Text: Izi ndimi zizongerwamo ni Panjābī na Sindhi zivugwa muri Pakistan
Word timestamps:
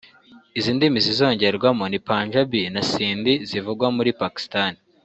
Izi 0.57 0.71
ndimi 0.75 0.99
zizongerwamo 1.05 1.85
ni 1.91 1.99
Panjābī 2.07 2.63
na 2.73 2.81
Sindhi 2.89 3.33
zivugwa 3.49 3.87
muri 3.97 4.11
Pakistan 4.21 4.73